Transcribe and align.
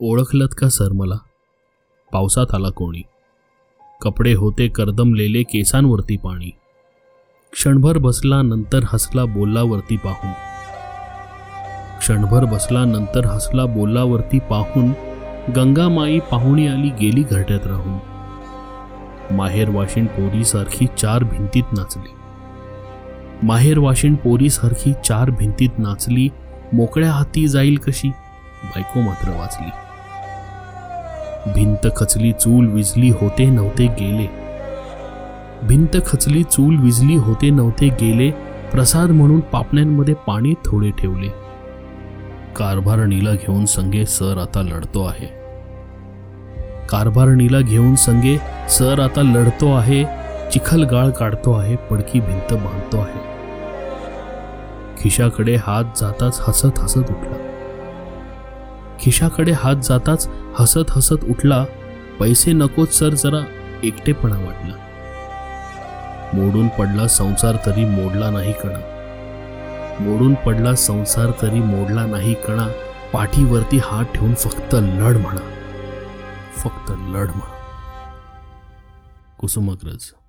ओळखलत 0.00 0.48
का 0.58 0.68
सर 0.68 0.92
मला? 0.92 1.14
पावसात 2.12 2.46
आला 2.54 2.68
कोणी. 2.68 3.02
कपडे 4.00 4.34
होते 4.34 4.68
करदमलेले 4.68 5.42
केसांवरती 5.42 6.16
पाणी. 6.16 6.50
क्षणभर 7.52 7.98
बसला 7.98 8.42
नंतर 8.42 8.80
हसला 8.88 9.24
बोलावरती 9.24 9.96
पाहून. 9.96 10.32
क्षणभर 11.98 12.44
बसला 12.44 12.84
नंतर 12.84 13.24
हसला 13.24 13.64
बोलावरती 13.64 14.38
पाहून 14.38 14.88
गंगामाई 15.52 16.18
पाहुणी 16.18 16.66
आली 16.66 16.88
गेली 16.88 17.22
घरट्यात 17.22 17.66
राहून. 17.66 17.98
माहेर 19.34 19.70
वाशिण 19.70 20.06
पोरीसारखी 20.06 20.86
चार 20.86 21.24
भिंतीत 21.24 21.64
नाचली. 21.72 22.10
माहेर 23.42 23.78
वाशिण 23.78 24.14
पोरीसारखी 24.14 24.92
चार 24.92 25.30
भिंतीत 25.30 25.78
नाचली. 25.78 26.28
मोकळ्या 26.72 27.12
हाती 27.12 27.48
जाईल 27.48 27.76
कशी? 27.76 28.08
बायको 28.64 29.00
मात्र 29.00 29.30
वाचली. 29.30 29.83
भिंत 31.46 31.86
खचली 31.96 32.32
चूल 32.32 32.66
विजली 32.66 33.10
होते 33.10 33.44
नव्हते 33.44 33.86
गेले. 33.86 34.26
भिंत 35.66 35.96
खचली 36.06 36.42
चूल 36.42 36.76
विजली 36.76 37.14
होते 37.14 37.50
नव्हते 37.50 37.88
गेले 37.88 38.30
प्रसाद 38.72 39.10
म्हणून 39.10 39.40
पापण्यांमध्ये 39.40 40.14
पाणी 40.14 40.54
थोडे 40.64 40.90
ठेवले. 40.90 41.28
कारभारणीला 42.56 43.32
घेऊन 43.32 43.66
संगे 43.66 44.06
सर 44.06 44.38
आता 44.38 44.62
लढतो 44.62 45.04
आहे. 45.04 45.26
कारभारणीला 46.88 47.60
घेऊन 47.60 47.94
संगे 47.94 48.38
सर 48.68 49.00
आता 49.00 49.22
लढतो 49.22 49.74
आहे 49.74 50.04
चिखल 50.52 50.84
गाळ 50.84 51.10
काढतो 51.10 51.52
आहे 51.52 51.76
पडकी 51.76 52.20
भिंत 52.20 52.52
बांधतो 52.52 52.96
आहे. 52.96 53.34
खिशाकडे 54.98 55.54
हात 55.54 55.84
जाताच 55.84 56.40
हसत 56.48 56.78
हसत 56.78 56.98
उठला. 56.98 57.53
खिशाकडे 59.04 59.52
हात 59.52 59.76
जाताच 59.76 60.28
हसत 60.58 60.90
हसत 60.90 61.24
उठला. 61.24 61.64
पैसे 62.20 62.52
नकोत 62.52 62.86
सर 62.86 63.08
जरा 63.08 63.44
एकटेपणा 63.84 64.36
वाटला. 64.36 64.74
मोडून 66.34 66.68
पडला 66.68 67.08
संसार 67.08 67.56
तरी 67.66 67.84
मोडला 67.84 68.30
नाही 68.30 68.52
कणा. 68.52 68.78
मोडून 70.00 70.34
पडला 70.34 70.74
संसार 70.74 71.26
तरी 71.42 71.60
मोडला 71.60 72.06
नाही 72.06 72.34
कणा. 72.34 72.68
पाठीवरती 73.12 73.78
हात 73.84 74.04
ठेवून 74.04 74.34
फक्त 74.34 74.74
लढ 74.74 75.16
म्हणा. 75.16 75.50
फक्त 76.56 76.90
लढ 76.90 77.28
म्हणा. 77.28 77.54
कुसुमाग्रज. 79.38 80.23